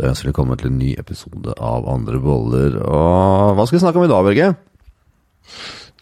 [0.00, 2.78] Da ønsker vi velkommen til en ny episode av Andre boller.
[2.80, 4.46] Og hva skal vi snakke om i dag, Børge?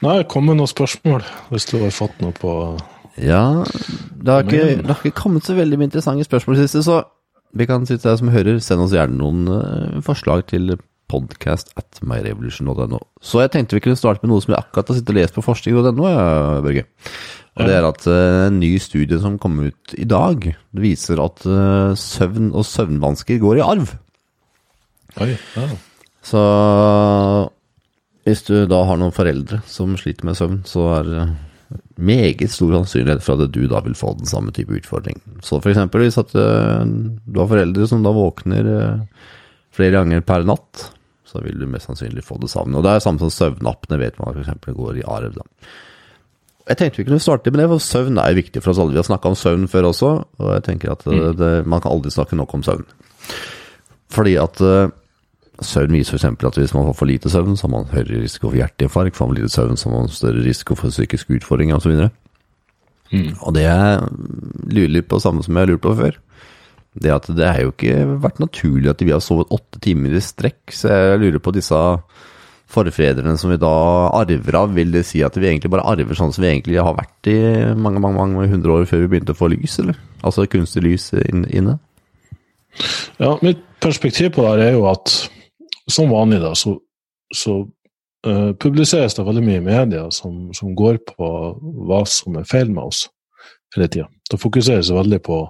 [0.06, 2.52] Nei, kom med noen spørsmål, hvis du har fått noe på
[3.18, 3.64] Ja,
[4.14, 6.84] det har ikke, det har ikke kommet så veldig mye interessante spørsmål i det siste,
[6.86, 7.00] så
[7.58, 8.60] vi kan sitte der som hører.
[8.62, 10.76] Send oss gjerne noen eh, forslag til
[11.10, 13.02] podcast at myrevolution.no.
[13.18, 15.34] Så jeg tenkte vi kunne starte med noe som vi akkurat har sittet og lest
[15.34, 16.06] på forskning.no,
[16.62, 16.86] Børge.
[17.58, 21.18] Og det er at eh, en ny studie som kom ut i dag, det viser
[21.22, 23.94] at eh, søvn og søvnvansker går i arv.
[25.24, 25.66] Oi, ja.
[26.28, 26.42] Så
[28.28, 31.24] hvis du da har noen foreldre som sliter med søvn, så er det
[31.98, 35.18] meget stor sannsynlighet for at du da vil få den samme type utfordring.
[35.42, 38.70] Så eksempel hvis at eh, du har foreldre som da våkner
[39.74, 40.88] flere ganger per natt,
[41.28, 42.78] så vil du mest sannsynlig få det samme.
[42.78, 45.34] Og det er samme som søvnappene vet man eksempel går i arv.
[45.36, 45.44] da.
[46.68, 48.92] Jeg tenkte vi kunne starte med det, for søvn er viktig for oss alle.
[48.92, 51.94] Vi har snakka om søvn før også, og jeg tenker at det, det, man kan
[51.94, 52.84] aldri snakke nok om søvn.
[54.12, 54.90] Fordi at uh,
[55.64, 56.28] søvn viser f.eks.
[56.28, 59.16] at hvis man får for lite søvn, så har man høyere risiko for hjerteinfarkt.
[59.16, 62.08] Får man lite søvn, så har man større risiko for psykiske utfordringer osv.
[63.12, 63.32] Mm.
[63.40, 64.08] Og det jeg
[64.68, 66.20] lurer litt på, samme som jeg har lurt på før,
[66.98, 70.24] det at det har jo ikke vært naturlig at vi har sovet åtte timer i
[70.24, 71.78] strekk, så jeg lurer på disse
[72.68, 73.72] forfedrene som vi da
[74.18, 76.96] arver av, vil det si at vi egentlig bare arver sånn som vi egentlig har
[76.98, 77.38] vært i
[77.78, 79.96] mange mange, mange hundre år før vi begynte å få lys, eller?
[80.26, 81.78] Altså kunstig lys inne?
[83.18, 85.14] Ja, mitt perspektiv på det her er jo at
[85.88, 86.74] som vanlig, da, så,
[87.34, 87.62] så
[88.26, 91.28] uh, publiseres det veldig mye i media som, som, går på
[91.88, 93.06] hva som er feil med oss
[93.76, 94.08] hele tida.
[94.28, 95.42] Det fokuseres veldig på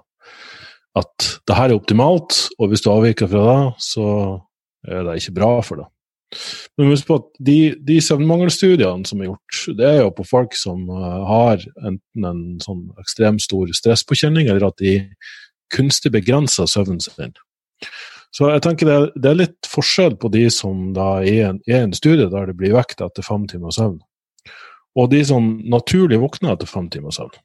[0.99, 4.07] at det her er optimalt, og hvis du avviker fra det, så
[4.87, 5.91] er det ikke bra for deg.
[6.77, 10.57] Men husk på at de, de søvnmangelstudiene som er gjort, det er jo på folk
[10.59, 14.99] som uh, har enten en sånn ekstremt stor stresspåkjenning, eller at de
[15.73, 17.33] kunstig begrenser søvnen sin.
[18.35, 21.87] Så jeg tenker det, det, er litt forskjell på de som da er en, er
[21.87, 23.99] en studie der det blir vekt etter fem timer søvn,
[24.99, 27.37] og de som naturlig våkner etter fem timer søvn.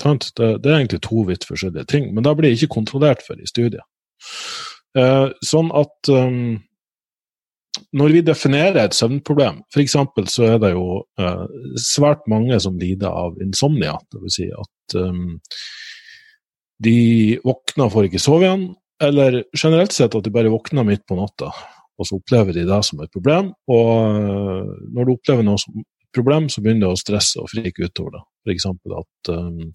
[0.00, 0.32] Det,
[0.64, 3.84] det, er egentlig to vidt forskjellige ting, men det blir ikke kontrollert for i studiet.
[4.96, 6.56] Eh, sånn at um,
[7.96, 9.96] når vi definerer et søvnproblem, f.eks.
[10.32, 11.44] så er det jo uh,
[11.80, 13.94] svært mange som lider av insomnia.
[14.12, 15.38] Det vil si at um,
[16.82, 16.96] de
[17.44, 18.66] våkner og får ikke sove igjen,
[19.02, 21.48] eller generelt sett at de bare våkner midt på natta.
[22.00, 23.90] Og så opplever de det som et problem, og
[24.20, 25.80] uh, når du opplever noe som
[26.12, 28.22] problem, så begynner du å stresse og frike utover det.
[28.44, 28.68] F.eks.
[28.68, 29.72] at um,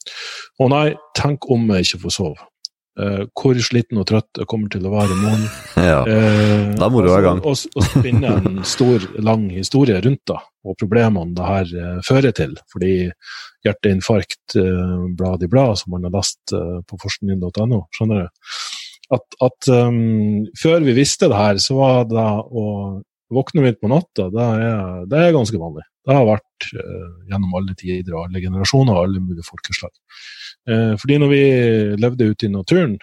[0.62, 0.88] Å nei,
[1.18, 2.48] tenk om jeg ikke får sove.
[2.98, 5.44] Uh, hvor sliten og trøtt jeg kommer til å være i morgen.
[5.88, 7.42] Ja, uh, da må du være i gang.
[7.46, 12.34] Og, og spinne en stor, lang historie rundt det, og problemene det her uh, fører
[12.34, 12.56] til.
[12.74, 12.94] Fordi
[13.68, 14.56] hjerteinfarkt,
[15.20, 16.54] blad i blad, som man har lest
[16.88, 18.46] på forskning.no, skjønner du.
[19.18, 22.64] At, at um, før vi visste det her, så var det å
[23.34, 25.84] våkne midt på natta, det er, det er ganske vanlig.
[26.08, 29.92] Det har vært gjennom alle tider og alle generasjoner og alle mulige folkeslag.
[30.68, 31.44] Eh, fordi når vi
[32.02, 32.98] levde ute i naturen,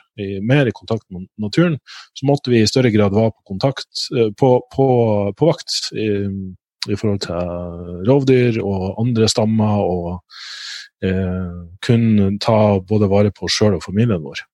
[0.44, 1.78] mer i kontakt med naturen,
[2.12, 4.88] så måtte vi i større grad være på, kontakt, eh, på, på,
[5.36, 6.08] på vakt i,
[6.90, 11.54] i, forhold til rovdyr og andre stammer, og eh,
[11.84, 14.44] kunne ta både vare på oss sjøl og familien vår.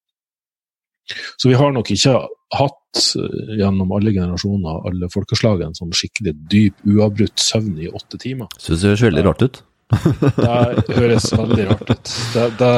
[1.41, 2.15] Så vi har nok ikke
[2.55, 8.23] hatt eh, gjennom alle generasjoner, alle folkeslag, en sånn skikkelig dyp, uavbrutt søvn i åtte
[8.23, 8.55] timer.
[8.63, 12.13] Syns det høres veldig rart ut det høres veldig rart ut.
[12.35, 12.75] Det, det,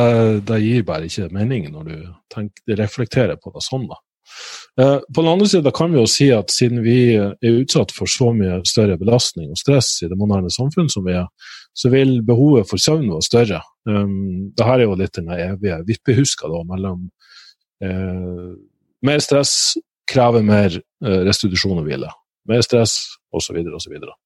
[0.49, 1.97] det, gir bare ikke mening når du
[2.33, 3.87] tenker, reflekterer på det sånn.
[3.91, 4.01] da.
[4.81, 8.09] Eh, på den andre siden kan vi jo si at siden vi er utsatt for
[8.09, 11.29] så mye større belastning og stress i det moderne samfunn som vi er,
[11.77, 13.61] så vil behovet for søvn være større.
[13.89, 17.07] Um, Dette er jo litt den evige vippehuska da, mellom
[17.85, 18.53] uh,
[19.05, 19.77] mer stress
[20.09, 22.09] krever mer uh, restitusjon og hvile.
[22.49, 22.97] Mer stress,
[23.33, 23.97] osv., osv.
[23.97, 24.17] Så,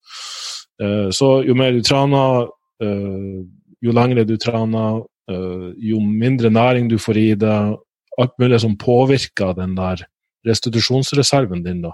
[0.83, 2.51] uh, så jo mer du trener,
[2.83, 7.77] jo lengre du trener, uh, jo mindre næring du får i deg,
[8.17, 10.07] alt mulig som påvirker den der
[10.47, 11.93] restitusjonsreserven din, da,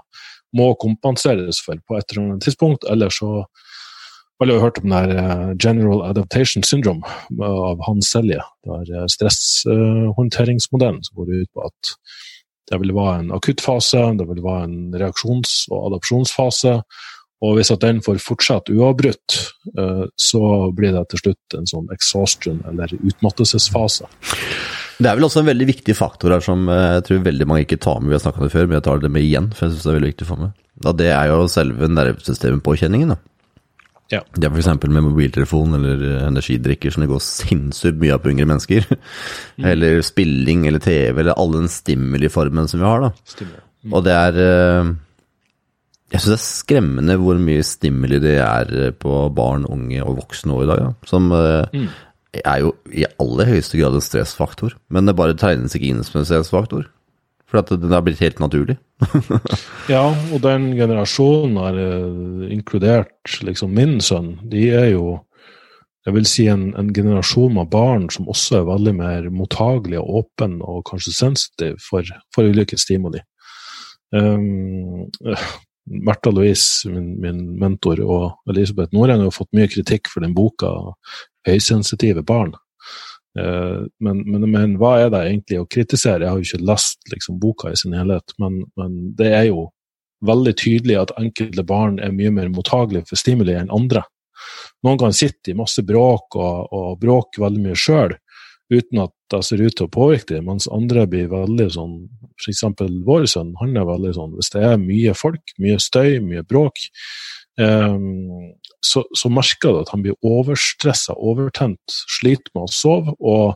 [0.55, 2.87] må kompenseres for på et eller annet tidspunkt.
[2.89, 3.45] Eller så
[4.41, 7.05] Alle har hørt om den der uh, General Adaptation Syndrome
[7.39, 8.41] av Hans Selje.
[8.65, 11.91] Det er stresshåndteringsmodellen som går ut på at
[12.71, 16.73] det vil være en akuttfase, det vil være en reaksjons- og adopsjonsfase,
[17.43, 19.37] og hvis at den får fortsette uavbrutt,
[19.75, 20.43] eh, så
[20.75, 24.07] blir det til slutt en sånn exhaustion, eller utmattelsesfase.
[25.03, 27.65] Det er vel også en veldig viktig faktor her som eh, jeg tror veldig mange
[27.65, 28.13] ikke tar med.
[28.13, 29.85] Vi har snakka om det før, men jeg tar det med igjen, for jeg syns
[29.85, 30.57] det er veldig viktig å få med.
[30.83, 33.15] Ja, det er jo selve nervesystempåkjenningen.
[33.15, 33.19] da.
[34.11, 34.21] Ja.
[34.35, 34.87] Det er f.eks.
[34.87, 38.87] med mobiltelefon eller energidrikker som det går sinnssykt mye av på yngre mennesker.
[39.53, 39.65] Mm.
[39.69, 43.03] Eller spilling eller TV eller all den stimuliformen som vi har.
[43.05, 43.45] da.
[43.83, 43.91] Mm.
[43.93, 44.93] Og det er eh,
[46.13, 50.53] Jeg syns det er skremmende hvor mye stimuli det er på barn, unge og voksne
[50.53, 50.81] òg i dag.
[50.83, 50.91] Ja.
[51.09, 51.87] Som mm.
[52.43, 54.75] er jo i aller høyeste grad en stressfaktor.
[54.93, 56.85] Men det bare tegnes ikke inn som en stressfaktor.
[57.49, 58.77] For at den har blitt helt naturlig.
[59.91, 64.37] Ja, og den generasjonen har eh, inkludert liksom min sønn.
[64.49, 65.17] De er jo
[66.03, 70.23] jeg vil si en, en generasjon av barn som også er veldig mer mottagelig og
[70.23, 73.21] åpen og kanskje sensitiv for, for ulike stimuli.
[74.11, 75.07] Um,
[75.89, 80.69] Märtha Louise, min, min, mentor, og Elisabeth Noreng har fått mye kritikk for den boka
[81.47, 82.55] 'Høysensitive barn'.
[83.39, 86.23] Eh, men, men, men, hva er det egentlig å kritisere?
[86.23, 89.67] Jeg har jo ikke lest liksom, boka i sin helhet, men, men, det er jo
[90.23, 94.05] veldig tydelig at enkelte barn er mye mer mottagelige for stimuli enn andre.
[94.83, 98.15] Noen kan sitte i masse bråk og, og bråke veldig mye sjøl
[98.73, 101.95] uten at det ser ut til å påvirke dem, mens andre blir veldig sånn
[102.41, 102.63] F.eks.
[103.05, 106.81] vår sønn, han er veldig sånn Hvis det er mye folk, mye støy, mye bråk,
[107.61, 108.51] um,
[108.83, 113.15] så, så merker du at han blir overstressa, overtent, sliter med å sove.
[113.21, 113.55] og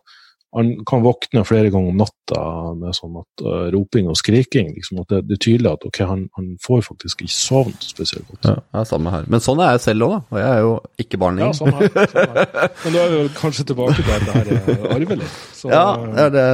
[0.56, 2.42] han kan våkne flere ganger om natta
[2.80, 4.72] med sånn at, uh, roping og skriking.
[4.78, 8.28] Liksom, at det, det, er tydelig at okay, han, han, får faktisk ikke sovnet spesielt
[8.32, 8.48] godt.
[8.48, 9.28] Ja, ja, samme her.
[9.32, 10.20] Men sånn er jeg selv òg, da.
[10.32, 11.52] Og jeg er jo ikke barn lenger.
[11.52, 12.70] Ja, sånn her, her.
[12.86, 15.32] Men da er vi kanskje tilbake til at det her er arvelig.
[15.52, 16.48] Så, ja, det er det.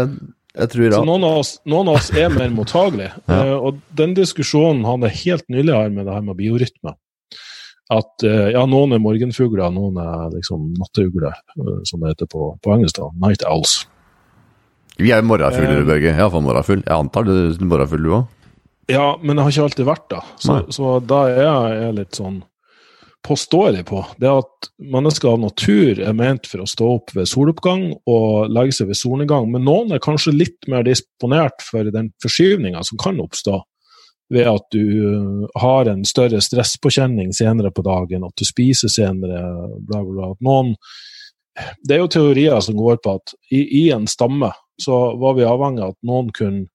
[0.53, 3.13] Jeg tror så noen av, oss, noen av oss er mer mottagelige.
[3.25, 3.55] ja.
[3.57, 6.93] og den diskusjonen hadde jeg helt nylig her med det her med biorytme.
[7.91, 12.53] At uh, ja, noen er morgenfugler, noen er liksom nattugler, uh, som det heter på,
[12.63, 13.01] på engelsk.
[13.01, 13.81] da, Night owls.
[15.01, 16.13] Vi er morgenfugler, uh, Børge.
[16.15, 16.85] Iallfall morgenfugl.
[16.85, 18.39] Jeg antar du er morgenfugl, du òg?
[18.91, 20.23] Ja, men jeg har ikke alltid vært det.
[20.43, 22.41] Så, så da er jeg litt sånn
[23.23, 27.29] påståelig på, det er at mennesker av natur er ment for å stå opp ved
[27.31, 32.11] soloppgang og legge seg ved solnedgang, men noen er kanskje litt mer disponert for den
[32.23, 33.61] forskyvninga som kan oppstå
[34.31, 39.41] ved at du uh, har en større stresspåkjenning senere på dagen, at du spiser senere,
[39.83, 40.29] bla, bla, bla.
[40.45, 40.75] Noen,
[41.83, 45.45] det er jo teorier som går på at i, i en stamme så var vi
[45.45, 46.65] avhengig av at noen kunne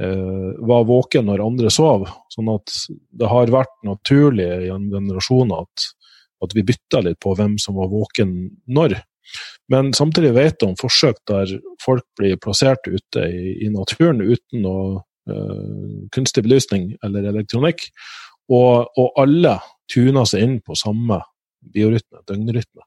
[0.00, 2.06] eh, var våken når andre sov.
[2.32, 2.76] Sånn at
[3.18, 5.88] det har vært naturlig i en generasjon at,
[6.44, 8.36] at vi bytta litt på hvem som var våken
[8.66, 8.96] når.
[9.72, 14.66] Men samtidig vet vi om forsøk der folk blir plassert ute i, i naturen uten
[14.68, 15.00] uh,
[16.12, 17.86] kunstig belysning eller elektronikk,
[18.52, 19.54] og, og alle
[19.90, 21.22] tuner seg inn på samme
[21.72, 22.84] biorytme, døgnrytme.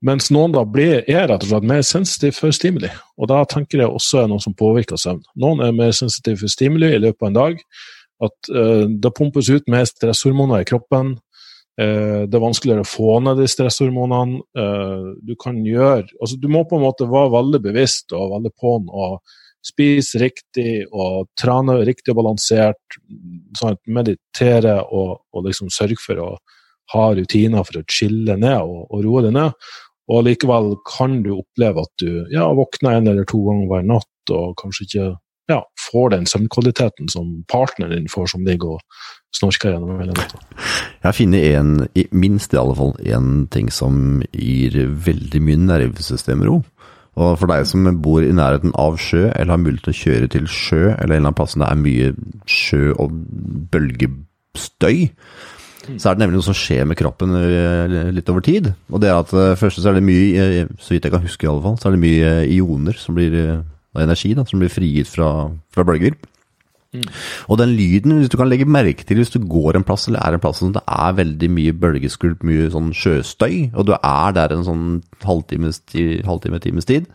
[0.00, 2.88] Mens noen da blir, er rett og slett mer sensitive for stimuli.
[3.20, 5.20] Og da tenker jeg også er noe som påvirker søvn.
[5.40, 7.58] Noen er mer sensitive for stimuli i løpet av en dag.
[8.24, 11.18] At uh, det pumpes ut mer stresshormoner i kroppen.
[11.76, 14.40] Uh, det er vanskeligere å få ned de stresshormonene.
[14.56, 18.54] Uh, du kan gjøre Altså, du må på en måte være veldig bevisst og veldig
[18.56, 19.36] på'n og
[19.66, 22.98] spise riktig og trene riktig og balansert.
[23.58, 26.30] Sånn meditere og, og liksom sørge for å
[26.94, 29.70] ha rutiner for å chille ned og, og roe deg ned.
[30.10, 34.32] Og likevel kan du oppleve at du ja, våkner en eller to ganger hver natt
[34.34, 35.10] og kanskje ikke
[35.50, 35.60] ja,
[35.90, 40.38] får den søvnkvaliteten som partneren din får, som ligger og snorker gjennom hele natta.
[41.00, 41.72] Jeg har funnet en,
[42.14, 46.60] minst i alle fall, en ting som gir veldig mye nervesystemro.
[47.18, 50.28] Og for deg som bor i nærheten av sjø, eller har mulighet til å kjøre
[50.30, 52.12] til sjø, eller en eller annen plass der det er mye
[52.46, 53.16] sjø og
[53.74, 55.08] bølgestøy,
[55.98, 58.70] så er det nemlig noe som skjer med kroppen eh, litt over tid.
[58.92, 61.24] Og det er at eh, først så er det mye, eh, så vidt jeg kan
[61.24, 63.34] huske i alle fall, så er det mye ioner som blir
[63.98, 66.14] energi da, som blir frigitt fra, fra bølger.
[66.90, 67.04] Mm.
[67.46, 70.24] Og den lyden, hvis du kan legge merke til hvis du går en plass eller
[70.24, 74.34] er en plass sånn, det er veldig mye bølgeskvulp, mye sånn sjøstøy, og du er
[74.34, 74.88] der en sånn
[75.22, 75.70] halvtime,
[76.26, 77.06] halvtime times tid,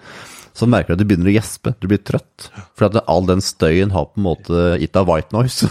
[0.55, 1.73] så merker du at du begynner å gjespe.
[1.83, 2.45] Du blir trøtt.
[2.79, 5.67] For at all den støyen har på en måte gitt deg white noise.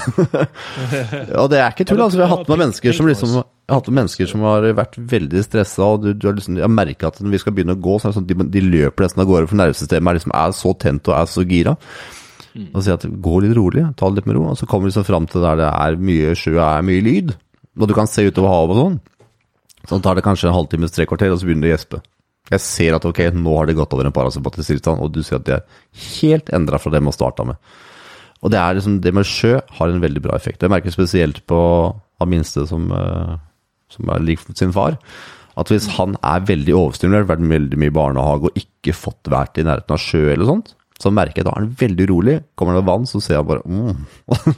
[1.40, 2.02] og det er ikke tull.
[2.04, 4.99] altså Vi har hatt med mennesker som liksom jeg har hatt mennesker som har vært
[5.00, 7.80] veldig stressa, og du, du har liksom, jeg merker at når vi skal begynne å
[7.80, 10.34] gå, så er det sånn de, de løper nesten av gårde, for nervesystemet er, liksom,
[10.37, 11.73] er så tent og er så gira.
[12.54, 12.68] Mm.
[12.70, 14.46] Og sier at gå litt rolig, ta det litt med ro.
[14.52, 17.04] Og så kommer vi liksom fram til der det er mye sjø og er mye
[17.04, 17.34] lyd,
[17.75, 18.99] og du kan se utover havet og sånn.
[19.84, 22.00] Så tar det kanskje en halvtime, tre kvarter, og så begynner du å gjespe.
[22.52, 25.40] Jeg ser at ok, nå har det gått over en parasympatisk tilstand, og du ser
[25.40, 27.61] at det er helt endra fra det man starta med.
[28.44, 30.62] Og det er liksom, det med sjø har en veldig bra effekt.
[30.62, 31.58] Jeg merker spesielt på
[32.20, 33.38] han minste som, uh,
[33.92, 34.99] som er lik sin far,
[35.54, 39.61] at hvis han er veldig overstimulert, vært veldig mye i barnehage og ikke fått vært
[39.61, 42.34] i nærheten av sjø eller sånt, så merker jeg da er han veldig urolig.
[42.58, 44.04] Kommer det vann, så ser han bare mm.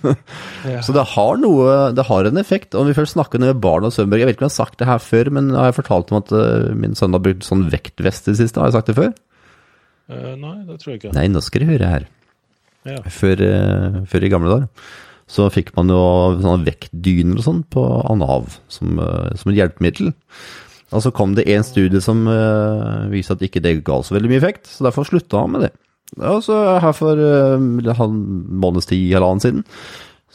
[0.74, 0.82] ja.
[0.84, 2.76] Så det har noe Det har en effekt.
[2.76, 4.82] Om vi først snakker med barn og Sønberg Jeg vet ikke om jeg har sagt
[4.82, 7.64] det her før, men har jeg fortalt om at uh, min sønn har brukt sånn
[7.72, 8.60] vektvest i det siste?
[8.60, 9.16] Har jeg sagt det før?
[10.12, 11.16] Uh, nei, det tror jeg ikke.
[11.16, 12.06] Nei, nå skal du høre her.
[12.86, 13.00] Ja.
[13.10, 14.94] Før, eh, før i gamle dager
[15.26, 15.98] så fikk man jo
[16.38, 20.12] sånne vektdyner og sånn på av Nav som, eh, som et hjelpemiddel.
[20.94, 24.30] Og så kom det en studie som uh, viste at ikke det ga så veldig
[24.30, 25.72] mye effekt, så derfor slutta han med det.
[26.16, 28.20] Og så her for uh, en
[28.62, 29.64] måneds tid, halvannen siden,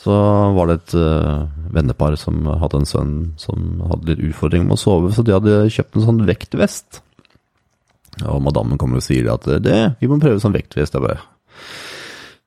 [0.01, 0.15] så
[0.55, 4.81] var det et uh, vennepar som hadde en sønn som hadde litt utfordringer med å
[4.81, 7.01] sove, så de hadde kjøpt en sånn vektvest.
[8.27, 10.97] Og madammen kommer og sier at det, vi må prøve sånn vektvest.
[10.97, 11.21] Jeg bare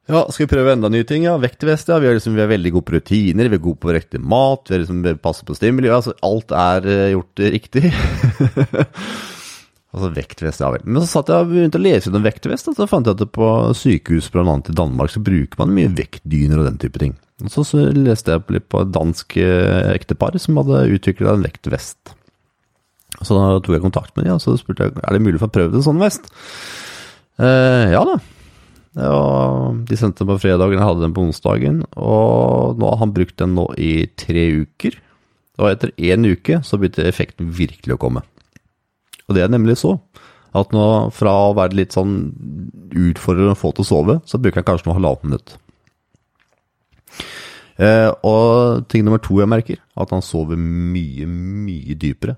[0.05, 1.23] ja, skal vi prøve enda nye ting?
[1.25, 1.97] Ja, vektvest, ja.
[2.03, 4.67] Vi er, liksom, vi er veldig gode på rutiner, vi er gode på riktig mat,
[4.69, 5.89] vi, er liksom, vi passer på stimuli.
[5.89, 7.89] Altså, alt er uh, gjort riktig.
[9.95, 10.83] altså vektvest, ja vel.
[10.87, 13.35] Men så satt jeg og begynte å lese om vektvest, og så fant jeg at
[13.35, 14.57] på sykehus bl.a.
[14.59, 17.15] i Danmark så bruker man mye vektdyner og den type ting.
[17.43, 21.47] Og så, så leste jeg litt på et dansk uh, ektepar som hadde utvikla en
[21.47, 22.15] vektvest.
[23.23, 25.51] Så da tok jeg kontakt med dem og så spurte jeg er det mulig for
[25.51, 26.27] å prøve en sånn vest.
[27.39, 28.17] Eh, ja da.
[29.05, 31.81] Og de sendte den på fredagen, jeg hadde den på onsdagen.
[31.95, 34.99] Og nå har han brukt den nå i tre uker.
[35.63, 38.25] Og etter én uke så begynte effekten virkelig å komme.
[39.29, 39.97] Og det er nemlig så
[40.55, 42.15] at nå fra å være litt sånn
[42.95, 45.55] utfordrende å få til å sove, så bruker jeg kanskje noe halvannet minutt.
[47.83, 52.37] Eh, og ting nummer to jeg merker, at han sover mye, mye dypere.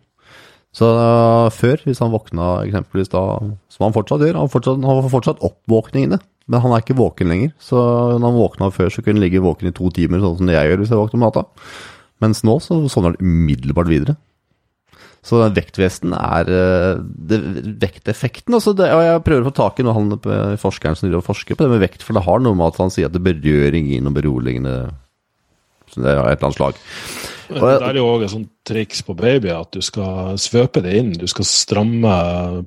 [0.76, 3.22] Så uh, før, hvis han våkna eksempelvis da,
[3.72, 6.18] som han fortsatt gjør, han, fortsatt, han har fortsatt oppvåkningene,
[6.52, 7.54] men han er ikke våken lenger.
[7.60, 10.52] Så når han våkna før, så kunne han ligge våken i to timer, sånn som
[10.52, 11.46] jeg gjør hvis jeg våkner om natta.
[12.24, 14.18] Mens nå så sovner han umiddelbart videre.
[15.26, 17.38] Så den vektvesten er det,
[17.82, 18.54] vekteffekten.
[18.54, 20.12] Altså det, og jeg prøver å få tak i noe han
[20.62, 22.92] forskeren som og forsker på det med vekt, for det har noe med at han
[22.94, 24.76] sier at det berøring gir noe beroligende
[25.96, 26.78] det er et eller annet slag.
[27.46, 31.12] Det er jo òg et sånt triks på baby at du skal svøpe det inn.
[31.16, 32.16] Du skal stramme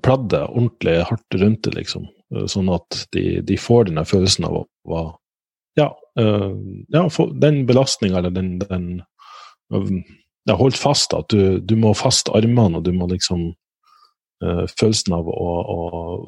[0.06, 2.08] pladdet ordentlig hardt rundt det, liksom.
[2.50, 5.04] Sånn at de, de får denne følelsen av å
[5.78, 7.04] Ja, ja
[7.44, 9.04] den belastninga eller den, den
[10.50, 13.52] Det er holdt fast at du, du må faste armene, og du må liksom
[14.42, 15.78] uh, Følelsen av å, å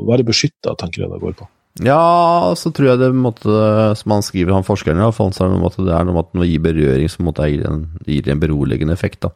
[0.06, 1.48] være beskytta, tenker jeg det går på.
[1.82, 3.50] Ja, så tror jeg det måtte,
[3.98, 6.18] som han skriver, han forskeren i hvert fall, så er det, måtte, det er noe
[6.20, 9.24] med at når gir berøring, så måtte jeg gi en, gir en beroligende effekt.
[9.26, 9.32] da.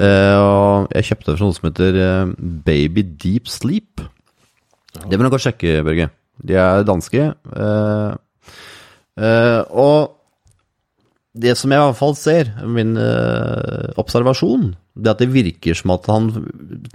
[0.00, 2.32] Eh, og jeg kjøpte for noe som heter eh,
[2.66, 4.02] Baby Deep Sleep.
[4.96, 5.04] Ja.
[5.12, 6.08] Det må du sjekke, Børge.
[6.42, 7.28] De er danske.
[7.36, 8.54] Eh,
[9.20, 10.16] eh, og
[11.30, 15.78] det som jeg i hvert fall ser, min eh, observasjon, det er at det virker
[15.78, 16.32] som at han,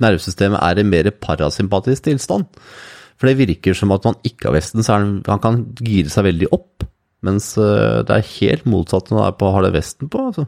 [0.03, 2.49] nervesystemet er i mer parasympatisk tilstand.
[3.15, 6.27] For det virker som at man ikke har vesten, så han, han kan gire seg
[6.27, 6.83] veldig opp.
[7.25, 10.27] Mens uh, det er helt motsatt når er på, har det vesten på.
[10.29, 10.45] Altså.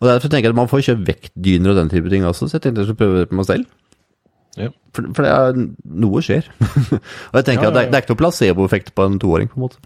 [0.00, 2.58] Og Derfor tenker jeg at man får kjøpt vektdyner og den type ting også, så
[2.58, 3.68] jeg tenkte jeg skulle prøve det på meg selv.
[4.56, 4.70] Ja.
[4.96, 5.60] For, for, det er,
[6.02, 6.48] noe skjer.
[7.30, 9.52] og jeg tenker ja, ja, at det, det, er ikke noe placeboeffekt på en toåring,
[9.52, 9.80] på en måte.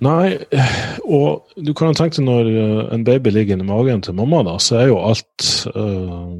[0.00, 0.38] Nei,
[1.04, 4.56] og du kan tenke deg når eh, en baby ligger i magen til mamma, da,
[4.62, 6.30] så er jo alt uh,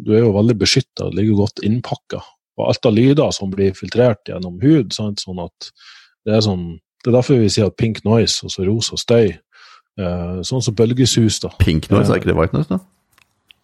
[0.00, 2.22] Du er jo veldig beskytta, ligger godt innpakka
[2.60, 4.92] og alt av lyder som blir filtrert gjennom hud.
[4.96, 5.24] Sant?
[5.24, 5.70] Sånn at
[6.28, 9.30] det er sånn Det er derfor vi sier at pink noise, altså rosa støy.
[9.96, 11.38] Eh, sånn som bølgesus.
[11.40, 11.48] da.
[11.56, 12.76] Pink noise, er ikke det white noise, da?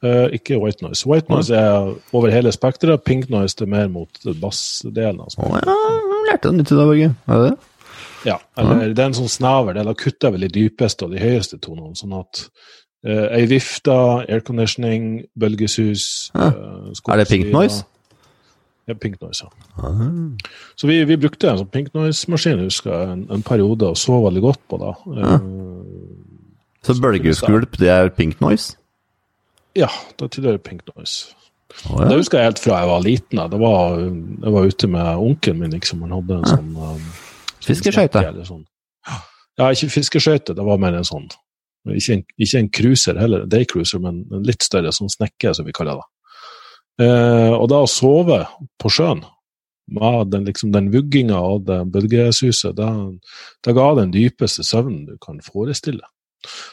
[0.01, 1.05] Eh, ikke white noise.
[1.05, 3.05] White noise er over hele spekteret.
[3.05, 5.21] Pink noise er mer mot bassdelen.
[5.21, 5.45] Altså.
[5.45, 5.77] Oh, ja,
[6.31, 7.11] lærte den litt i dag, Børge.
[7.13, 7.75] Er det det?
[8.26, 9.87] Ja, eller det er en sånn snever del.
[9.87, 11.95] da kutter vel de dypeste og de høyeste tonene.
[11.99, 12.47] sånn at
[13.06, 13.95] uh, ei vifte,
[14.26, 16.50] airconditioning, bølgesus ja.
[16.50, 17.85] uh, Er det pink noise?
[18.87, 19.64] Ja, Pink Noise, ja.
[19.83, 20.04] Aha.
[20.78, 24.21] Så vi, vi, brukte en sånn Pink Noise-maskin husker jeg, en, en, periode og så
[24.23, 24.92] veldig godt på det.
[25.26, 25.42] Ah.
[25.42, 28.76] Uh, så bølgeskvulp, det er Pink Noise?
[29.75, 29.90] Ja,
[30.21, 31.35] det tilhører Pink Noise.
[31.90, 32.06] Oh, ja.
[32.06, 33.40] Det husker jeg helt fra jeg var liten.
[33.50, 36.06] Det var, jeg var ute med onkelen min, liksom.
[36.06, 37.09] Han hadde en sånn um,
[37.67, 38.23] Fiskeskøyte?
[38.47, 38.65] Sånn.
[39.57, 41.31] Ja, ikke fiskeskøyte, det var mer en sånn
[41.87, 45.75] Ikke en, ikke en cruiser heller, daycruiser, men en litt større sånn snekke, som vi
[45.77, 46.07] kaller det.
[47.07, 48.41] Eh, og da å sove
[48.81, 49.23] på sjøen
[49.95, 52.91] med den, liksom, den vugginga og det bølgesuset, da,
[53.63, 56.03] da ga den dypeste søvnen du kan forestille.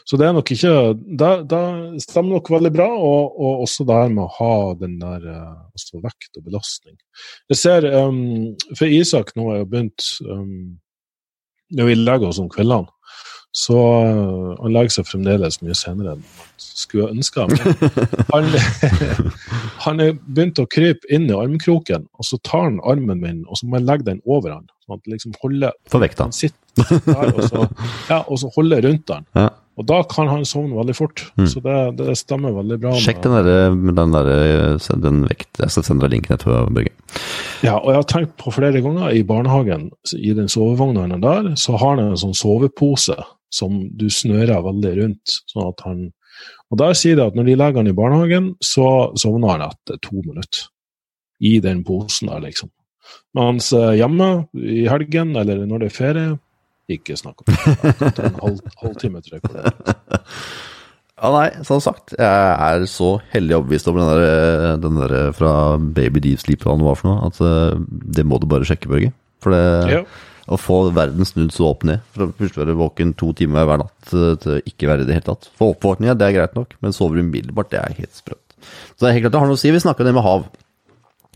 [0.05, 0.71] Så det er nok ikke
[1.17, 1.61] Det
[2.03, 6.01] stemmer nok veldig bra, og, og, også det her med å ha den der altså
[6.03, 6.97] vekt og belastning.
[7.49, 10.75] Jeg ser um, For Isak nå har jo begynt um,
[11.73, 12.89] Når vi legger oss om kveldene,
[13.53, 17.45] så uh, han legger seg fremdeles mye senere enn man skulle ønske.
[18.33, 18.47] Han,
[19.85, 23.59] han er begynt å krype inn i armkroken, og så tar han armen min og
[23.59, 24.65] så må jeg legge den over han.
[24.85, 26.25] sånn at liksom holder, For vekta.
[26.29, 27.67] Han sitter der, og så,
[28.11, 29.27] ja, og så holder rundt han.
[29.37, 29.49] Ja.
[29.77, 31.25] Og da kan han sovne veldig fort.
[31.37, 31.47] Mm.
[31.49, 32.93] Så det, det, stemmer veldig bra.
[33.01, 34.33] Sjekk den der, den, der,
[35.05, 35.49] den vekt.
[35.61, 36.93] Jeg skal sende deg linken etterpå, Børge.
[37.63, 41.77] Ja, og jeg har tenkt på flere ganger i barnehagen, i den sovevogna der, så
[41.79, 43.15] har den en sånn sovepose
[43.53, 45.37] som du snører veldig rundt.
[45.51, 46.03] sånn at han
[46.73, 49.99] Og der sier det at når de legger han i barnehagen, så sovner han etter
[50.01, 50.67] to minutter.
[51.39, 52.71] I den posen der, liksom.
[53.37, 56.33] Mens eh, hjemme i helgen eller når det er ferie,
[56.89, 57.93] ikke snakk om det.
[58.25, 59.71] En halv, halvtime, tre kvarter.
[61.23, 62.27] Ja, nei, som sagt, jeg
[62.67, 66.83] er så hellig overbevist om den der, den der fra Baby Deep Sleep, hva det
[66.83, 67.77] var for noe, at eh,
[68.19, 69.13] det må du bare sjekke, Børge.
[69.43, 69.61] For det,
[69.93, 70.01] Ja.
[70.51, 74.11] å få verden snudd så opp ned, fra først være våken to timer hver natt
[74.43, 75.47] til ikke være i det hele tatt.
[75.55, 78.57] For oppvåkning, ja, det er greit nok, men sover umiddelbart, det er helt sprøtt.
[78.97, 79.71] Så det er helt klart det har noe å si.
[79.71, 80.43] Vi snakker det med hav.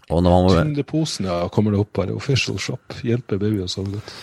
[0.10, 2.14] Og Tyngdeposen, ja, kommer det opp her.
[2.16, 2.96] Official shop.
[3.04, 4.14] Hjelper baby å sove godt.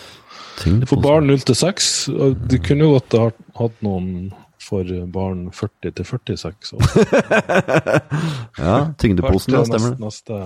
[0.89, 3.27] For barn 0 til 6, og du kunne jo godt ha
[3.59, 4.33] hatt noen
[4.65, 6.73] for barn 40 til 46.
[6.77, 6.89] år.
[8.65, 10.01] Ja, tyngdeposen, ja, stemmer det.
[10.03, 10.41] Neste.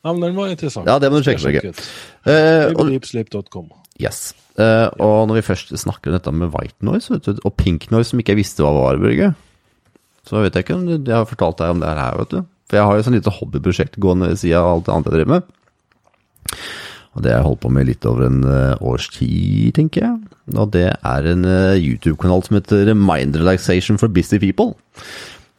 [0.00, 0.88] Ja, men den var interessant.
[0.88, 1.80] Ja, det må du sjekke, jeg ut.
[2.28, 4.30] Eh, og, yes.
[4.60, 7.86] Uh, og når vi først snakker om dette med white noise vet du, og pink
[7.92, 9.32] noise, som ikke jeg visste hva var, Børge,
[10.28, 12.40] så vet jeg ikke om jeg har fortalt deg om det her, vet du.
[12.70, 15.18] For jeg har jo sånn lite hobbyprosjekt gående ved siden av alt det andre jeg
[15.18, 16.60] driver med.
[17.16, 20.38] Og det har jeg holdt på med litt over en eh, års tid, tenker jeg.
[20.54, 24.76] Og det er en eh, YouTube-kanal som heter Mind Relaxation for Busy People.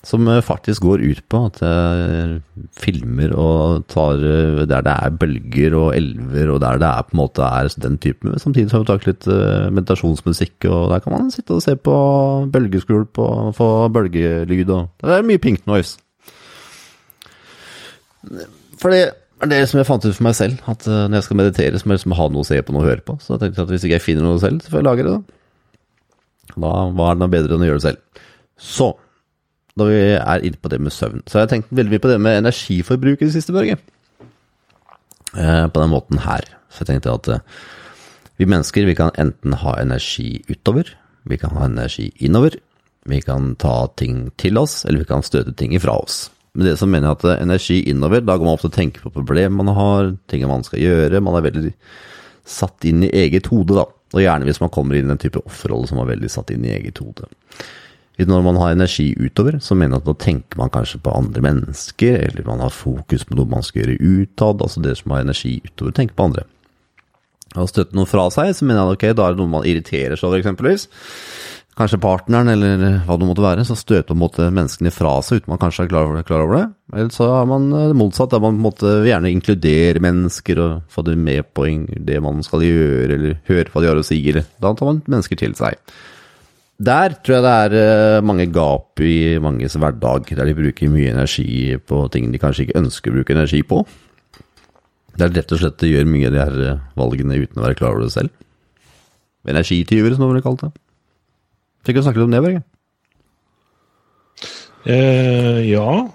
[0.07, 2.39] Som eh, faktisk går ut på at jeg
[2.79, 7.21] filmer og tar der det er bølger og elver, og der det er på en
[7.25, 8.39] måte er den typen.
[8.39, 9.27] Samtidig har vi tatt litt
[9.75, 11.97] meditasjonsmusikk, og der kan man sitte og se på
[12.53, 14.71] bølgeskvulp og få bølgelyd.
[14.71, 15.99] og Det er mye pink noise.
[18.79, 21.27] For det er det som jeg fant ut for meg selv, at eh, når jeg
[21.27, 23.17] skal meditere, så må jeg liksom ha noe å se på, noe å høre på.
[23.21, 25.13] Så jeg tenkte at hvis ikke jeg finner noe selv, så får jeg lage det,
[25.15, 25.37] da.
[26.51, 28.27] Da hva er det noe bedre enn å gjøre det selv.
[28.61, 28.89] Så,
[29.79, 32.11] da vi er inne på det med søvn, så har jeg tenkt veldig mye på
[32.11, 33.77] det med energiforbruk i det siste, Børge.
[35.31, 36.49] Eh, på den måten her.
[36.71, 37.45] Så jeg tenkte at eh,
[38.41, 40.91] vi mennesker, vi kan enten ha energi utover,
[41.29, 42.57] vi kan ha energi innover,
[43.07, 46.27] vi kan ta ting til oss, eller vi kan støte ting ifra oss.
[46.53, 48.79] Men det som mener jeg at eh, energi innover, da går man ofte til å
[48.79, 51.73] tenke på problemer man har, ting man skal gjøre, man er veldig
[52.51, 53.85] satt inn i eget hode, da.
[54.11, 56.65] Og gjerne hvis man kommer inn i den type offerrolle som er veldig satt inn
[56.67, 57.29] i eget hode.
[58.21, 61.41] Når man har energi utover, så mener jeg at da tenker man kanskje på andre
[61.41, 65.23] mennesker, eller man har fokus på noe man skal gjøre utad, altså det som har
[65.23, 66.43] energi utover, tenker på andre.
[67.59, 70.19] Og støtte noe fra seg, så mener jeg ok, da er det noe man irriterer
[70.19, 70.87] seg over, eksempelvis.
[71.79, 75.59] Kanskje partneren, eller hva det måtte være, så støter måte menneskene fra seg uten man
[75.61, 76.25] kanskje er klar over det.
[76.27, 76.63] Klar over det.
[76.91, 81.03] Eller så er man eh, det motsatt, der man vil gjerne inkludere mennesker og få
[81.07, 84.47] dem med på det man skal gjøre, eller høre hva de har å si, eller
[84.59, 85.79] da tar man mennesker til seg.
[86.81, 91.11] Der tror jeg det er eh, mange gap i manges hverdag, der de bruker mye
[91.13, 93.83] energi på ting de kanskje ikke ønsker å bruke energi på.
[95.19, 97.77] Der er rett og slett gjør mye av de her eh, valgene uten å være
[97.79, 98.31] klar over det selv.
[99.49, 100.71] Energityver, som noen ville kalt det.
[101.87, 102.63] Fikk du snakke litt om det, Børge?
[104.85, 106.07] Eh, ja.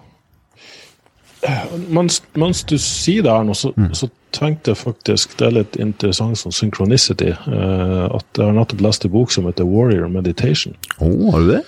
[1.95, 3.93] Mens, mens du sier det her nå, så, Mm.
[3.95, 7.29] så tenkte jeg faktisk Det er litt interessant sånn synchronicity.
[7.31, 10.75] Eh, at jeg har nettopp lest en bok som heter Warrior Meditation.
[10.99, 11.63] Å, oh, har du det?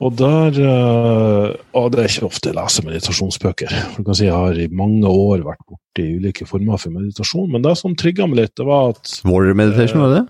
[0.00, 3.74] Og der eh, Og det er ikke ofte jeg leser meditasjonsbøker.
[3.98, 7.64] Du kan si Jeg har i mange år vært borti ulike former for meditasjon, men
[7.66, 10.28] det som trigga meg litt, det var at Warrior Meditation, var det det?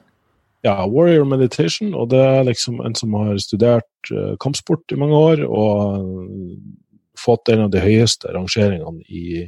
[0.67, 5.17] ja, Warrior Meditation, og det er liksom en som har studert eh, kampsport i mange
[5.17, 6.57] år, og eh,
[7.21, 9.47] fått en av de høyeste rangeringene i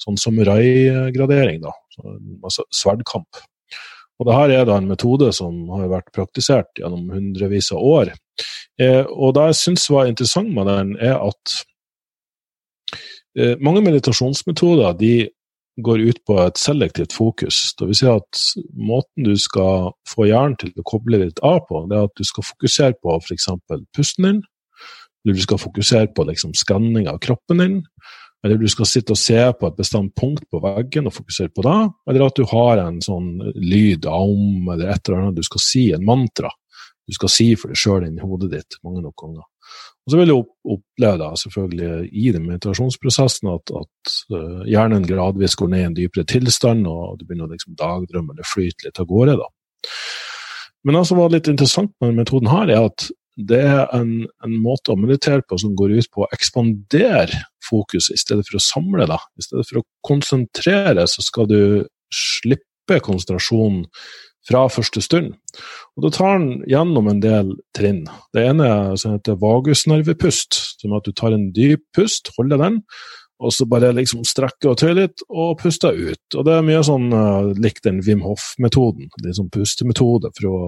[0.00, 1.72] sånn samurai-gradering, da.
[1.94, 3.40] Så, altså sverdkamp.
[4.20, 8.12] Og det her er da en metode som har vært praktisert gjennom hundrevis av år.
[8.80, 11.56] Eh, og det jeg syns var interessant med den, er at
[13.36, 15.14] eh, mange meditasjonsmetoder de
[15.80, 17.74] går ut på et selektivt fokus.
[17.78, 18.44] Det vil si at
[18.76, 22.26] måten du skal få hjernen til å koble litt av på, det er at du
[22.26, 23.48] skal fokusere på f.eks.
[23.96, 24.42] pusten din,
[25.24, 27.78] eller du skal fokusere på liksom skanning av kroppen din,
[28.44, 31.64] eller du skal sitte og se på et bestemt punkt på veggen og fokusere på
[31.66, 35.64] det, eller at du har en sånn lyd, aum, eller et eller annet du skal
[35.64, 36.52] si, en mantra.
[37.10, 39.46] Du skal si for deg sjøl inni hodet ditt mange nok ganger.
[40.06, 45.54] Og så vil du oppleve da, selvfølgelig i den meditasjonsprosessen at, at uh, hjernen gradvis
[45.58, 49.02] går ned i en dypere tilstand, og du begynner å liksom dagdrømme eller flyte litt
[49.02, 49.36] av gårde.
[49.42, 49.50] da.
[50.86, 54.14] Men det som var litt interessant med denne metoden, her, er at det er en,
[54.44, 58.58] en måte å meditere på som går ut på å ekspandere fokuset i stedet for
[58.58, 59.20] å samle det.
[59.38, 61.60] I stedet for å konsentrere, så skal du
[62.12, 63.84] slippe konsentrasjonen
[64.48, 65.34] fra første stund.
[65.96, 68.04] Og Da tar den gjennom en del trinn.
[68.34, 72.82] Det ene som heter vagusnervepust, som er at du tar en dyp pust, holder den,
[73.40, 76.34] Og så bare liksom strekker og tøyer litt, og puster ut.
[76.36, 79.08] Og det er mye sånn uh, likt den Wim Hof-metoden.
[79.32, 80.58] Sånn pustemetode for å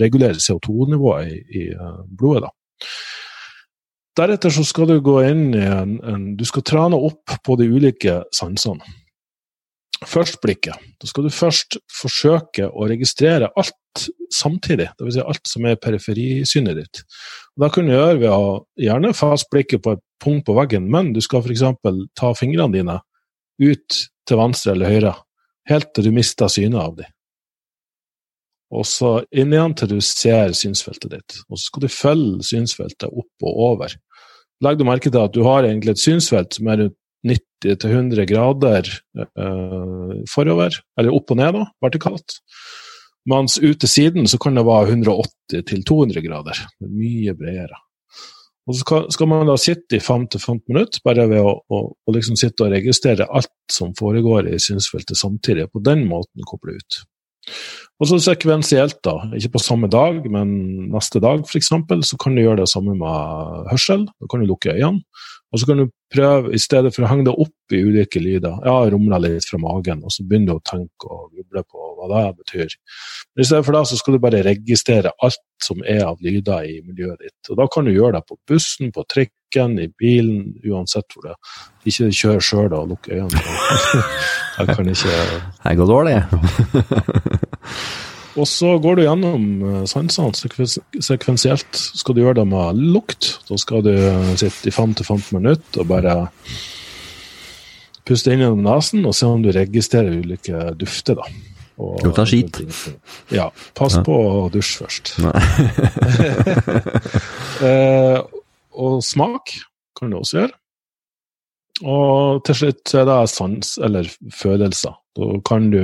[0.00, 2.48] regulere CO2-nivået i, i uh, blodet.
[2.48, 2.88] da.
[4.22, 7.68] Deretter så skal du gå inn i en, en Du skal trene opp på de
[7.68, 8.84] ulike sansene.
[10.08, 10.78] Først blikket.
[11.00, 15.16] Da skal du først forsøke å registrere alt samtidig, dvs.
[15.16, 17.02] Si alt som er periferisynet ditt.
[17.54, 20.88] Og da kan du gjøre ved å gjerne fast blikket på et punkt på veggen,
[20.90, 21.64] men du skal f.eks.
[22.18, 22.98] ta fingrene dine
[23.62, 25.16] ut til venstre eller høyre,
[25.70, 27.10] helt til du mister synet av dem.
[28.72, 31.36] Og så inn igjen til du ser synsfeltet ditt.
[31.50, 33.92] Og så skal du følge synsfeltet opp og over.
[34.64, 38.88] Legg du merke til at du har egentlig et synsfelt som er rundt 90-100 grader
[39.18, 42.40] eh, forover, eller opp og ned, da, vertikalt.
[43.30, 46.58] Mens ut til siden så kan det være 180-200 grader.
[46.82, 47.78] Mye bredere.
[48.70, 52.38] Og så skal man da sitte i 5-15 minutter, bare ved å, å, å liksom
[52.38, 55.66] sitte og registrere alt som foregår i synsfeltet samtidig.
[55.72, 57.00] På den måten koble ut.
[58.02, 59.16] Og så sekvensielt, da.
[59.38, 60.54] Ikke på samme dag, men
[60.94, 61.72] neste dag f.eks.
[62.06, 64.06] Så kan du gjøre det samme med hørsel.
[64.22, 65.02] Da kan du lukke øynene.
[65.52, 68.56] Og så kan du prøve, i stedet for å henge deg opp i ulike lyder,
[68.64, 72.08] ja, rumle litt fra magen, og så begynner du å tenke og gruble på hva
[72.12, 72.76] det betyr.
[73.34, 76.68] Men I stedet for det så skal du bare registrere alt som er av lyder
[76.68, 77.52] i miljøet ditt.
[77.52, 81.34] Og da kan du gjøre det på bussen, på trikken, i bilen, uansett hvor det
[81.34, 81.58] er.
[81.90, 83.42] Ikke kjør sjøl og lukk øynene.
[84.56, 86.16] Jeg kan ikke Jeg går dårlig.
[88.40, 91.76] Og så går du gjennom eh, sansene sekvensielt.
[91.76, 93.34] Skal du gjøre det med lukt.
[93.48, 93.92] Da skal du
[94.40, 96.14] sitte i 5-15 minutter og bare
[98.08, 101.20] puste inn gjennom nesen og se om du registrerer ulike dufter.
[101.20, 101.28] da.
[102.04, 102.58] Lukter skit.
[103.32, 103.48] Ja.
[103.78, 105.14] Pass på å dusje først.
[107.68, 108.18] eh,
[108.72, 109.54] og smak
[109.98, 110.54] kan du også gjøre.
[111.82, 114.94] Og til slutt er det sans eller følelser.
[115.18, 115.82] Da kan du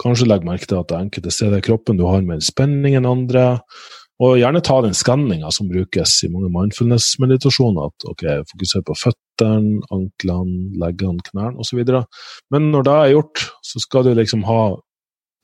[0.00, 2.96] Kanskje legg merke til at det er enkelte steder i kroppen du har mer spenning
[2.96, 3.60] enn andre.
[4.20, 7.88] Og gjerne ta den skanninga som brukes i mange mindfulness-meditasjoner.
[7.88, 11.80] At ok, fokuser på føttene, anklene, leggene, knærne osv.
[12.52, 14.60] Men når det er gjort, så skal du liksom ha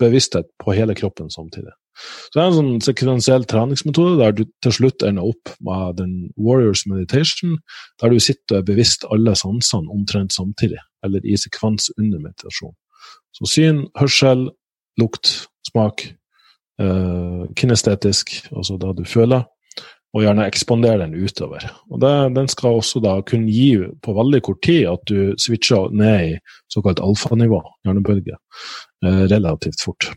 [0.01, 1.73] bevissthet på hele kroppen samtidig.
[1.97, 6.17] Så det er en sånn sekvensiell treningsmetode der du til slutt ender opp med den
[6.37, 7.57] Warriors Meditation,
[8.03, 12.77] der du sitter og er bevisst alle sansene omtrent samtidig, eller i sekvens under meditasjon.
[13.37, 14.49] Så syn, hørsel,
[15.01, 16.07] lukt, smak,
[16.81, 19.45] eh, kinestetisk, altså det du føler,
[20.17, 21.67] og gjerne ekspandere den utover.
[21.91, 25.91] Og det, Den skal også da kunne gi på veldig kort tid at du switcher
[25.93, 26.39] ned i
[26.73, 28.39] såkalt alfanivå, hjernebølge,
[29.05, 30.13] eh, relativt fort.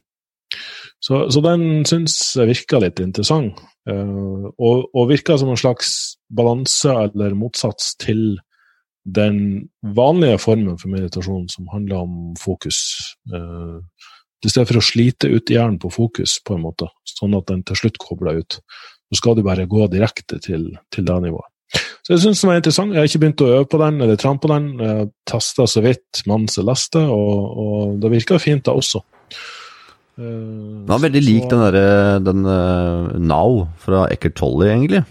[1.03, 6.15] Så, så den syns jeg virka litt interessant, eh, og, og virka som en slags
[6.32, 8.39] balanse eller motsats til
[9.15, 9.39] den
[9.95, 12.80] vanlige formen for meditasjon som handler om fokus.
[13.34, 13.78] Eh,
[14.45, 17.63] I stedet for å slite ut hjernen på fokus, på en måte, sånn at den
[17.67, 18.60] til slutt kobler ut,
[19.10, 21.50] så skal du bare gå direkte til, til det nivået.
[22.04, 22.93] Så Jeg syns den var interessant.
[22.93, 24.69] Jeg har ikke begynt å øve på den eller trene på den.
[24.82, 29.04] Jeg testa så vidt mens jeg leste, og, og det virka fint da også.
[30.19, 35.04] Eh, den var veldig lik den derre den uh, Now fra Eckert Tolle, egentlig.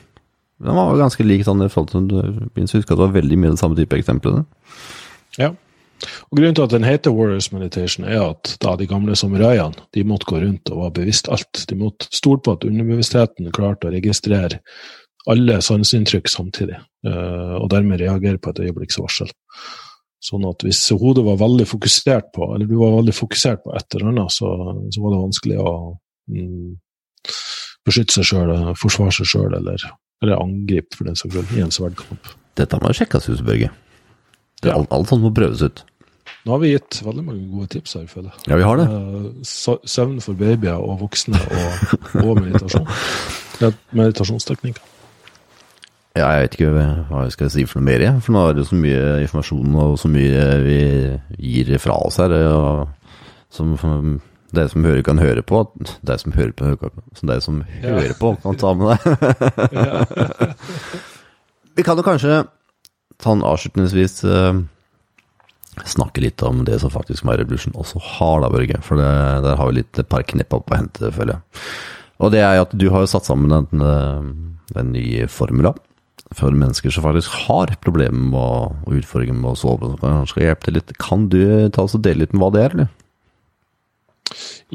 [0.59, 3.55] Den var ganske lik sånn i forhold til å husker at det var veldig mye
[3.55, 4.45] den samme type eksemplene.
[5.39, 5.53] Ja.
[6.31, 10.05] Og Grunnen til at den heter Warriors Meditation, er at da de gamle samuraiene de
[10.07, 11.65] måtte gå rundt og var bevisst alt.
[11.71, 14.61] De måtte stole på at underbevisstheten klarte å registrere
[15.29, 19.31] alle sanseinntrykk samtidig, eh, og dermed reagere på et øyeblikksvarsel.
[20.25, 23.95] Sånn at hvis hodet var veldig fokusert på, eller du var veldig fokusert på et
[23.95, 24.51] eller annet, så,
[24.91, 25.73] så var det vanskelig å
[26.33, 26.71] mm,
[27.87, 29.85] beskytte seg sjøl, forsvare seg sjøl, eller
[30.23, 32.33] eller angrip, for den saks skyld, i en sverdkamp.
[32.59, 33.71] Dette må sjekkes ut, Børge.
[34.59, 34.75] Det, ja.
[34.75, 35.85] alt, alt sånt må prøves ut.
[36.47, 38.51] Nå har vi gitt veldig mange gode tips her, føler jeg.
[38.51, 38.87] Ja, vi har det.
[38.91, 42.89] Uh, søvn for babyer og voksne, og, og meditasjon.
[43.99, 44.95] Meditasjonsteknikker.
[46.19, 48.23] Ja, jeg vet ikke hva jeg skal si for noe mer, jeg.
[48.25, 50.79] For nå er det jo så mye informasjon og så mye vi
[51.39, 52.35] gir fra oss her.
[52.49, 53.21] Og,
[53.55, 53.77] som
[54.57, 55.61] det som hører, kan høre på.
[56.01, 56.91] De som hører på,
[57.29, 60.55] det som hører på, kan ta med deg.
[61.79, 62.43] Vi kan jo kanskje
[63.23, 64.63] ta en avslutningsvis uh,
[65.87, 68.81] snakke litt om det som faktisk My Revolution også har, da, Børge.
[68.87, 69.11] For det,
[69.45, 71.67] der har vi litt et par knepp opp å hente, føler jeg.
[72.19, 75.75] Og det er jo at du har jo satt sammen den, eh, den nye formula
[76.37, 79.93] for mennesker som faktisk har problemer med å, og utfordringer med å sove.
[79.93, 80.97] Så kanskje skal hjelpe til litt.
[81.01, 82.91] Kan du ta oss og dele litt med hva det er, eller?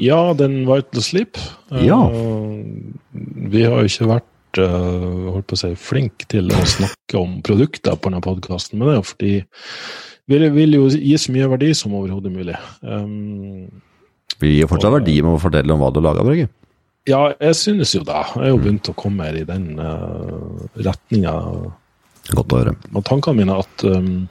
[0.00, 1.38] Ja, den Vital Sleep.
[1.84, 2.00] Ja.
[2.10, 2.62] Uh,
[3.52, 7.38] vi har jo ikke vært uh, holdt på å si, flinke til å snakke om
[7.46, 9.34] produkter på denne podkasten, men det er jo fordi
[10.30, 12.56] vi vil jo gi så mye verdi som overhodet mulig.
[12.80, 13.68] Um,
[14.40, 16.48] vi gir fortsatt verdi med å fortelle om hva du lager, Børge.
[17.04, 18.16] Ja, jeg synes jo det.
[18.16, 21.34] Jeg har jo begynt å komme mer i den uh, retninga.
[22.32, 22.72] Godt å høre.
[22.94, 24.24] Og tankene mine at um,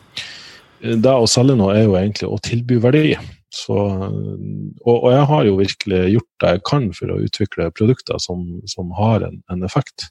[0.81, 3.13] det å selge noe er jo egentlig å tilby verdi.
[3.53, 8.21] Så, og, og, jeg har jo virkelig gjort det jeg kan for å utvikle produkter
[8.21, 10.07] som, som har en, en effekt.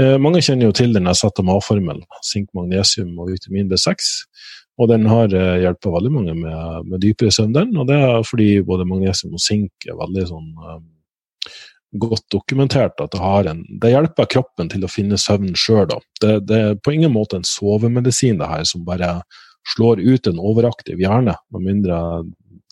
[0.00, 4.10] Eh, mange kjenner jo til den ZMA-formelen, sink, magnesium og vitamin B6.
[4.78, 7.74] Og den har eh, hjulpet veldig mange med, med dypere søvn, den.
[7.78, 11.58] Og det er fordi både magnesium og sink er veldig sånn eh,
[11.98, 15.98] godt dokumentert at det har en Det hjelper kroppen til å finne søvn sjøl, da.
[16.22, 19.20] Det, det, er på ingen måte en sovemedisin, det her, som bare
[19.74, 21.98] slår ut en overaktiv hjerne, med mindre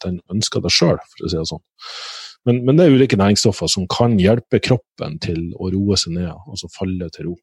[0.07, 1.65] den ønsker det sjøl, for å si det sånn.
[2.47, 6.31] Men, men, det er ulike næringsstoffer som kan hjelpe kroppen til å roe seg ned,
[6.47, 7.37] altså falle til ro.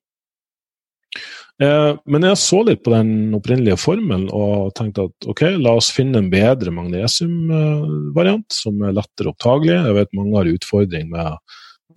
[1.62, 5.91] Eh, men jeg så litt på den opprinnelige formelen og tenkte at ok, la oss
[5.93, 9.76] finne en bedre magnesiumvariant som er lettere opptagelig.
[9.76, 11.38] Jeg vet mange har utfordring med,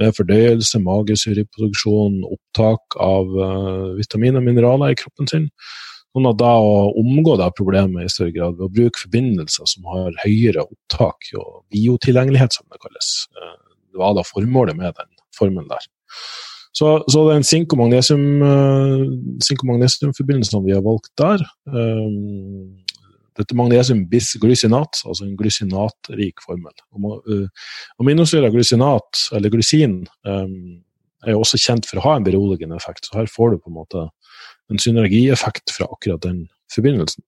[0.02, 5.48] med fordøyelse, magesyreproduksjon, opptak av uh, vitaminer og mineraler i kroppen sin.
[6.16, 9.85] Sånn at da å omgå det problemet i større grad ved å bruke forbindelser som
[9.92, 13.09] har høyere opptak og biotilgjengelighet, som det kalles.
[13.37, 13.57] Eh,
[13.92, 15.85] det var da formålet med den formelen der.
[16.72, 22.81] Så, så den sink- og magnesiumforbindelsen magnesium vi har valgt der um,
[23.37, 26.72] Dette magnesium bisglycinat, altså en glycinatrik formel.
[28.00, 30.81] Aminosyra glycinat, eller glysin, um,
[31.24, 33.09] er jo også kjent for å ha en beroligende effekt.
[33.09, 34.07] Så her får du på en måte
[34.72, 37.24] en synergieffekt fra akkurat den forbindelsen.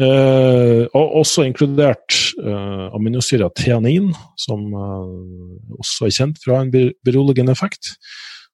[0.00, 6.66] Eh, og også inkludert eh, aminosyra theanin, som eh, også er kjent for å ha
[6.66, 6.72] en
[7.04, 7.94] beroligende effekt.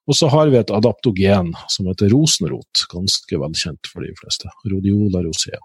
[0.09, 4.51] Og så har vi et adaptogen som heter rosenrot, ganske velkjent for de fleste.
[4.73, 5.61] Rodiola rosea.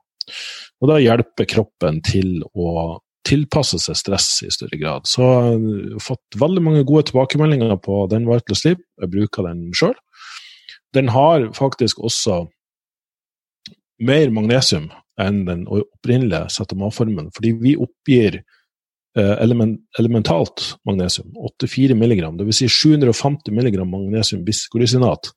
[0.83, 5.07] Og det hjelper kroppen til å tilpasse seg stress i større grad.
[5.07, 5.59] Så jeg
[5.93, 8.81] har fått veldig mange gode tilbakemeldinger på den Vital Sleep.
[9.01, 9.95] Jeg bruker den sjøl
[10.93, 12.43] den har faktisk også
[14.03, 14.89] mer magnesium
[15.21, 21.29] enn den opprinnelige ZMA-formen, fordi vi oppgir eh, element, elementalt magnesium,
[21.62, 22.63] 84 mg, dvs.
[22.63, 25.29] Si 750 mg magnesium bisglycinat,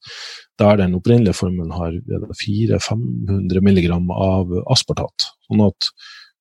[0.60, 1.96] der den opprinnelige formen har
[2.42, 5.28] 400-500 mg av aspartat.
[5.48, 5.90] Sånn at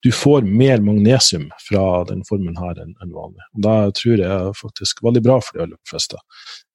[0.05, 3.41] du får mer magnesium fra den formen her enn en vanlig.
[3.55, 6.19] Og Det tror jeg er faktisk veldig bra for de aller fleste.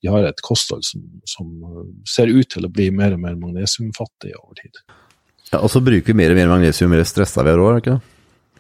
[0.03, 1.53] De har et kosthold som, som,
[2.11, 4.83] ser ut til å bli mer og mer magnesiumfattig over tid.
[5.53, 8.01] Ja, Og så bruker vi mer og mer magnesium, mer stressa vi er òg, ikke
[8.01, 8.17] det?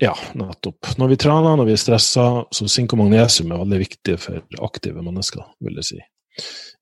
[0.06, 0.94] Ja, nettopp.
[1.02, 4.62] Når vi trener, når vi er stressa, så sink og magnesium er veldig viktig for
[4.70, 6.00] aktive mennesker, vil jeg si.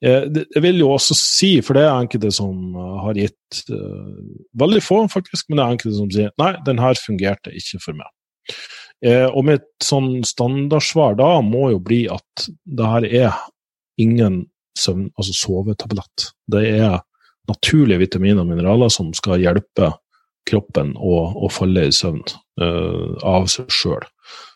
[0.04, 4.18] Eh, jeg vil jo også si, for det er enkelte som eh, har gitt uh,
[4.60, 7.98] Veldig få, faktisk, men det er enkelte som sier nei, den her fungerte ikke for
[7.98, 8.12] meg.
[9.02, 13.40] Uh, og mitt sånn standardsvar da må jo bli at det her er
[13.98, 14.44] ingen
[14.78, 16.30] søvn, altså sovetablett.
[16.50, 17.00] Det er
[17.50, 19.90] naturlige vitaminer og mineraler som skal hjelpe
[20.48, 22.22] kroppen å, å falle i søvn
[22.62, 24.06] uh, av seg sjøl.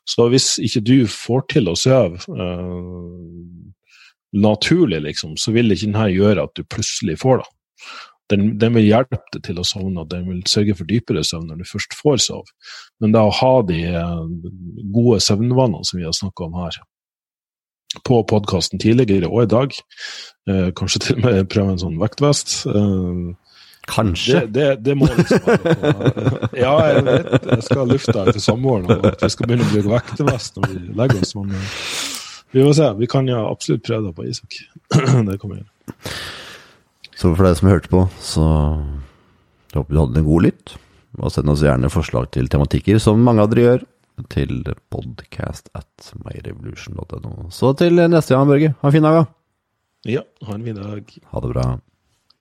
[0.06, 2.22] Så hvis ikke du får til å sove
[4.32, 7.50] naturlig, liksom, så vil ikke denne gjøre at du plutselig får det.
[8.32, 11.60] Den, den, vil hjelpe deg til å sovne, den vil sørge for dypere søvn når
[11.60, 12.48] du først får sove.
[13.02, 14.22] Men det å ha de eh,
[14.94, 16.80] gode søvnvanene som vi har snakka om her,
[18.08, 19.76] på podkasten tidligere og i dag,
[20.48, 23.32] eh, kanskje til og med prøve en sånn vektvest eh,
[23.90, 24.40] Kanskje?
[24.46, 26.48] Det, det, det, må liksom være.
[26.54, 30.60] Ja, jeg vet jeg skal lufte sommeren, og at vi skal begynne å bruke vektevest
[30.60, 31.32] når vi legger oss.
[31.34, 31.56] Men
[32.52, 32.88] vi må se.
[32.98, 34.58] Vi kan jo absolutt prøve det på Isak.
[35.28, 36.14] det kommer vi gjøre.
[37.16, 38.46] Så for deg som hørte på, så
[39.70, 40.74] jeg håper du hadde en god lytt.
[41.20, 43.84] Og send oss gjerne forslag til tematikker, som mange av dere gjør,
[44.32, 47.50] til podcast at myrevolution.no.
[47.52, 48.74] Så til neste gang, Børge.
[48.80, 49.24] Ha en fin dag, da.
[50.08, 51.16] Ja, ha en fin dag.
[51.30, 51.66] Ha det bra.